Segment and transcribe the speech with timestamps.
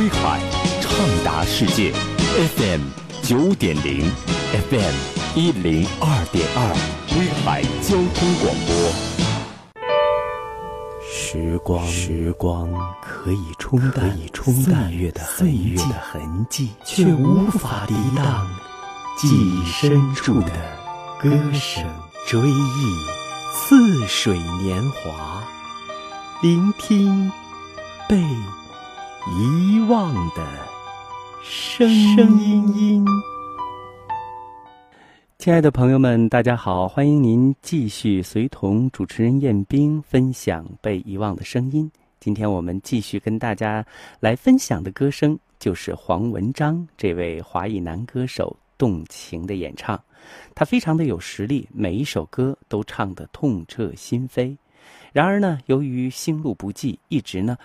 [0.00, 0.40] 威海，
[0.80, 0.90] 畅
[1.22, 1.92] 达世界
[2.56, 2.80] ，FM
[3.22, 4.10] 九点零
[4.70, 4.94] ，FM
[5.34, 6.72] 一零二点二，
[7.18, 8.72] 威海交通广播。
[11.06, 18.48] 时光，时光可以冲淡岁月的岁月的痕迹，却无法抵挡
[19.18, 20.50] 记忆深处的
[21.20, 21.84] 歌声。
[22.26, 22.96] 追忆
[23.52, 25.42] 似水年华，
[26.40, 27.30] 聆听
[28.08, 28.16] 被
[29.90, 30.46] 忘的
[31.42, 33.04] 声音。
[35.36, 41.90] 亲爱的朋友们，大家好，欢迎您继续随同主持人彦兵分享被遗忘的声音。
[42.20, 43.84] 今天我们继续跟大家
[44.20, 50.00] 来分享的歌声，就是黄文章这位华裔男歌手动情的演唱。
[50.54, 54.56] 他非常的有实力，每一首歌都唱得痛彻心扉。
[55.12, 57.58] 然而呢，由于心路不济，一直呢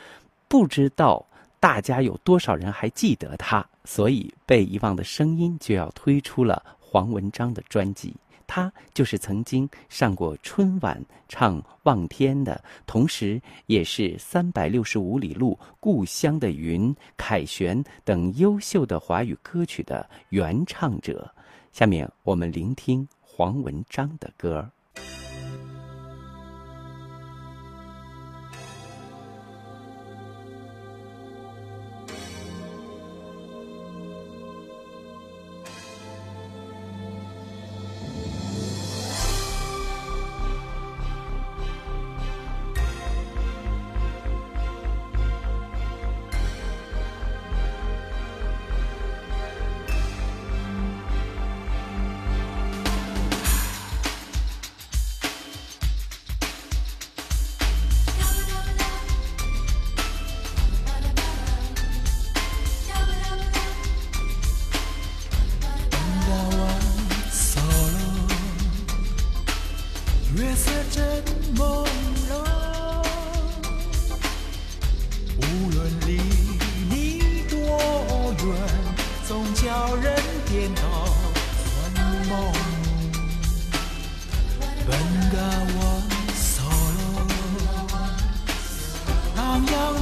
[0.48, 1.24] 不知道
[1.66, 8.16] 大家有多少人还记得他，所以被遗忘的声音就要推出了黄文章的专辑。
[8.46, 21.34] 他就是曾经上过春晚唱《望天》的，同时也是《三百六十五里路》《故乡的云》《凯旋》等优秀的华语歌曲的原唱者。
[21.74, 24.70] 下面我们聆听黄文章的歌。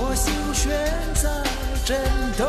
[0.00, 0.64] 我心弦
[1.14, 1.28] 在
[1.84, 1.88] 震
[2.36, 2.46] 动，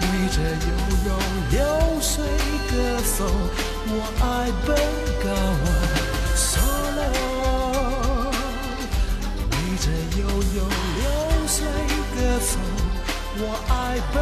[0.00, 0.36] 为这
[0.66, 0.70] 悠
[1.06, 1.08] 悠
[1.50, 1.56] 流
[2.00, 2.12] 水
[2.70, 2.72] 歌
[3.04, 3.16] 颂。
[3.90, 4.24] 我爱
[4.66, 4.68] 奔
[5.22, 5.26] 岗
[5.64, 5.66] 湾
[6.36, 7.02] ，Solo，
[9.50, 9.84] 为这
[10.20, 10.22] 悠
[10.56, 10.58] 悠
[10.98, 11.02] 流
[11.46, 11.56] 水
[12.14, 12.50] 歌颂。
[13.40, 13.72] 我爱
[14.12, 14.16] 奔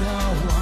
[0.00, 0.02] 岗
[0.48, 0.61] 湾。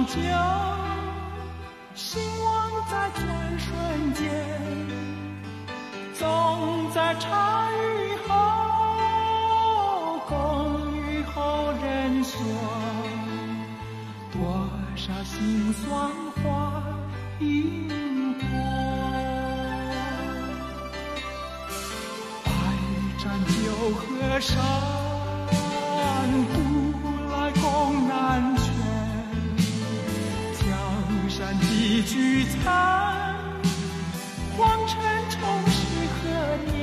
[0.00, 0.14] 长久，
[1.94, 4.24] 兴亡在转瞬间，
[6.14, 8.32] 总在茶余后，
[10.26, 10.32] 共
[11.02, 12.40] 雨后人说，
[14.32, 16.10] 多少辛酸
[16.42, 16.82] 话
[17.40, 17.86] 饮
[18.38, 18.46] 过。
[22.46, 22.48] 百
[23.18, 23.52] 战九
[23.96, 24.56] 河山，
[31.90, 33.34] 一句残，
[34.56, 34.96] 黄尘
[35.28, 35.80] 愁是
[36.14, 36.22] 何
[36.72, 36.78] 年？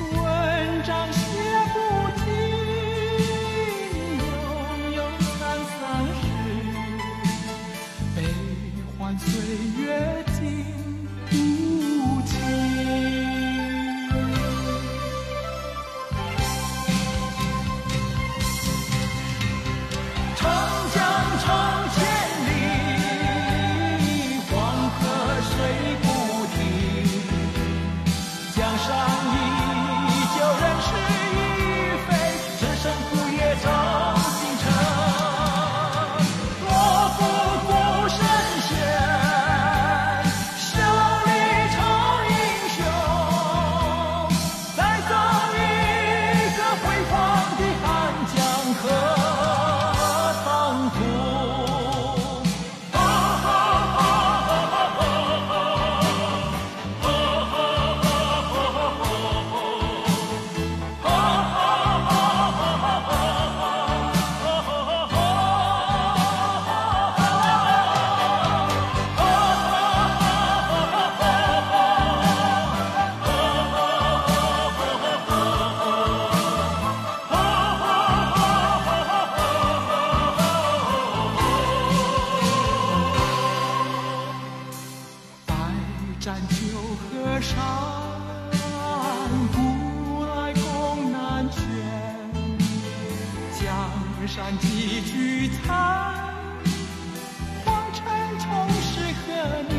[0.00, 1.20] 文章写
[1.72, 1.78] 不
[2.18, 2.26] 尽，
[4.18, 4.20] 悠
[4.96, 5.30] 悠沧
[5.78, 5.80] 桑
[6.18, 6.20] 事，
[8.16, 8.18] 悲
[8.98, 9.30] 欢岁
[9.80, 9.80] 月
[86.20, 86.54] 战酒
[87.00, 87.56] 河山，
[89.54, 91.58] 古来功难全。
[93.58, 95.72] 江山几聚残，
[97.64, 98.04] 黄尘
[98.38, 99.32] 重是何
[99.70, 99.74] 年？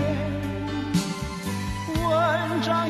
[2.10, 2.10] 文
[2.64, 2.90] 章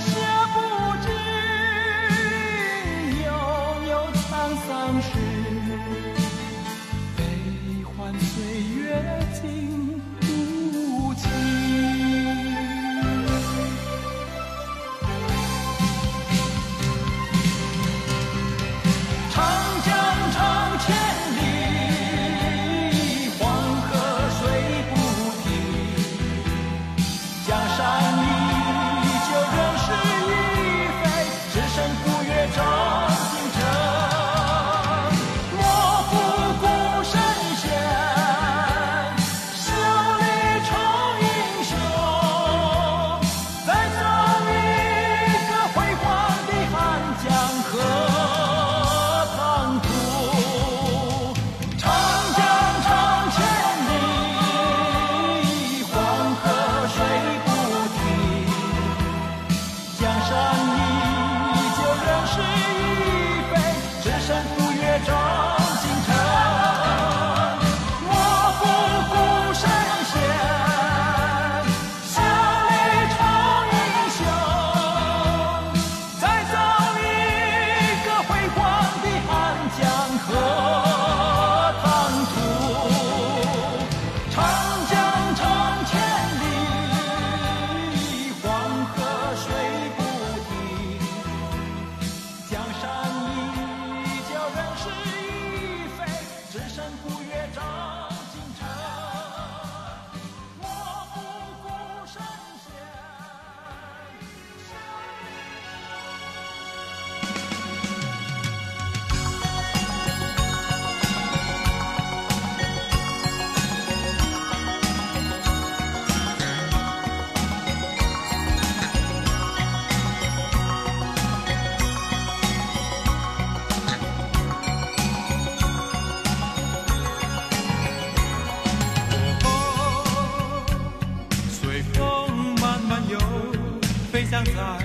[134.31, 134.79] 飞翔在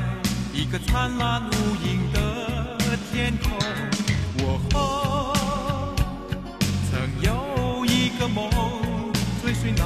[0.53, 3.57] 一个灿烂无垠的天空。
[4.39, 4.59] 我
[6.91, 8.51] 曾有一个梦，
[9.41, 9.85] 追随那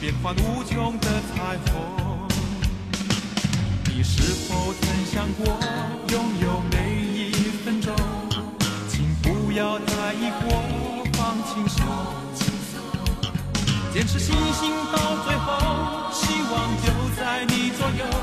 [0.00, 2.26] 变幻无穷的彩虹。
[3.84, 5.60] 你是否曾想过
[6.08, 7.94] 拥有每一分钟？
[8.88, 10.64] 请不要在意或
[11.12, 11.84] 放轻松，
[13.92, 16.88] 坚持信心到最后，希望就
[17.20, 18.19] 在你左右。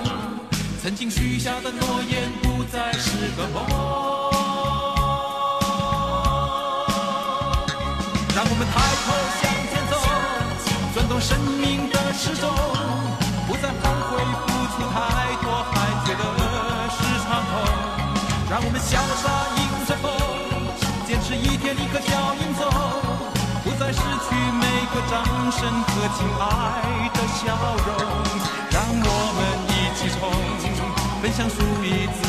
[0.87, 3.59] 曾经许下的诺言不再是个梦。
[8.33, 9.99] 让我们抬头向前走，
[10.95, 12.47] 转动生命的时钟，
[13.47, 15.75] 不再后悔付出太多，还
[16.07, 16.23] 觉得
[16.95, 17.51] 是场空。
[18.49, 19.27] 让我们潇洒
[19.59, 20.07] 迎着风，
[21.05, 22.63] 坚持一天一个脚印走，
[23.65, 24.63] 不再失去每
[24.95, 25.19] 个掌
[25.51, 27.43] 声和亲爱的笑
[27.75, 28.06] 容。
[31.37, 32.26] 想诉一次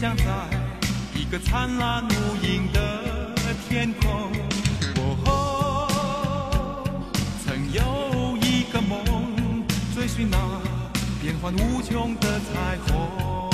[0.00, 0.24] 想在
[1.14, 2.08] 一个灿烂无
[2.42, 3.04] 垠的
[3.68, 4.32] 天空。
[4.96, 5.86] 我
[7.44, 9.04] 曾有一个梦，
[9.94, 10.38] 追寻那
[11.20, 13.50] 变幻无穷的彩虹。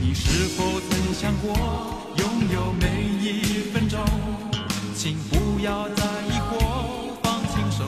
[0.00, 1.52] 你是否曾想过
[2.18, 3.98] 拥有每一分钟？
[4.94, 7.84] 请不要在意或放轻松。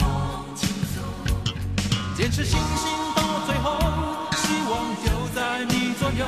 [2.17, 3.79] 坚持信心到最后，
[4.35, 4.73] 希望
[5.05, 6.27] 就在你左右。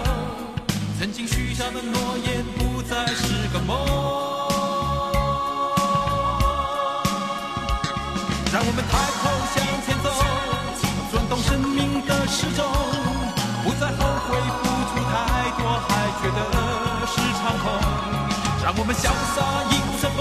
[1.01, 3.75] 曾经许下的诺言不再是个梦。
[8.53, 10.13] 让我们抬头向前走，
[11.11, 12.69] 转动生命的时钟，
[13.65, 15.89] 不再后悔付出太多，还
[16.21, 16.39] 觉得
[17.09, 17.73] 是场空。
[18.63, 20.21] 让我们潇洒迎着风，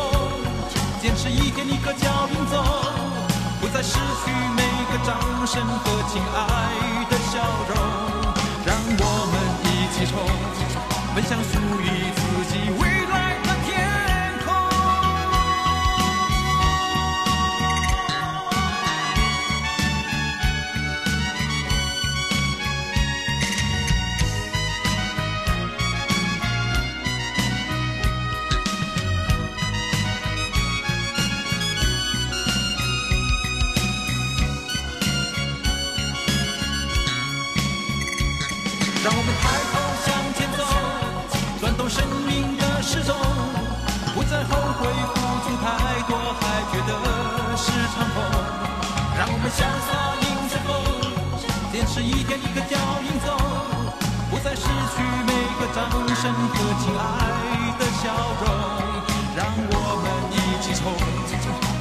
[1.01, 2.55] 坚持一天一个脚印走。
[3.59, 6.47] 不再失去每个掌声和亲爱
[7.11, 7.75] 的笑容，
[8.65, 9.35] 让我们
[9.67, 10.15] 一起冲，
[11.19, 11.85] 奔向属于
[12.15, 13.69] 自己未来的天
[14.45, 14.47] 空。
[39.03, 39.78] 让我们抬头
[49.49, 49.89] 们潇洒
[50.21, 50.69] 迎着风，
[51.73, 53.35] 坚持一天一个脚印走，
[54.29, 57.01] 不再失去每个掌声和亲爱
[57.79, 58.45] 的笑容。
[59.35, 60.93] 让我们一起冲，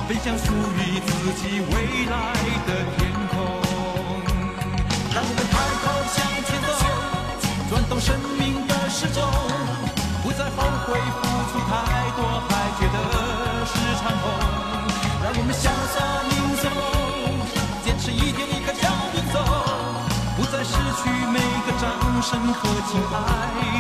[0.09, 0.49] 飞向属
[0.79, 1.73] 于自己未
[2.09, 2.17] 来
[2.65, 3.37] 的天空。
[5.13, 6.17] 让我们抬头向
[6.49, 6.73] 前走，
[7.69, 9.21] 转动生命的时钟，
[22.31, 23.78] 掌声和亲爱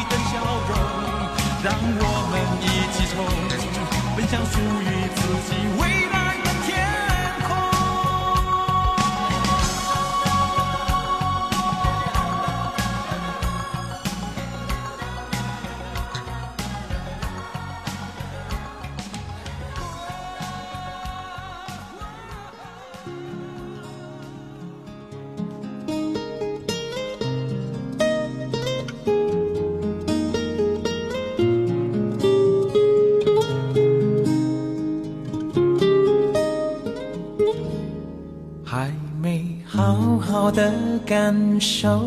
[38.78, 40.72] 还没好好的
[41.04, 42.04] 感受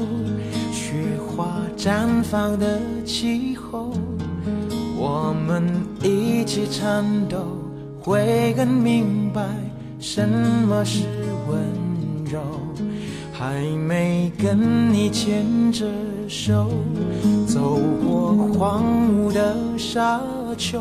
[0.72, 0.94] 雪
[1.28, 3.92] 花绽放的气候，
[4.98, 5.66] 我们
[6.02, 7.40] 一起颤抖，
[8.00, 9.46] 会更明白
[10.00, 11.04] 什么是
[11.50, 11.60] 温
[12.32, 12.40] 柔。
[13.34, 15.86] 还没跟你牵着
[16.30, 16.70] 手，
[17.46, 20.22] 走过荒芜的沙
[20.58, 20.80] 丘，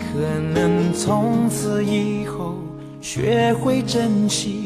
[0.00, 0.18] 可
[0.52, 2.56] 能从此以后
[3.00, 4.65] 学会珍惜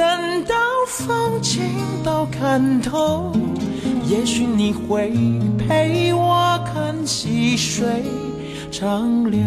[0.00, 1.60] 等到风景
[2.02, 3.30] 都看透，
[4.06, 5.12] 也许你会
[5.58, 8.02] 陪我看细水
[8.70, 9.42] 长流。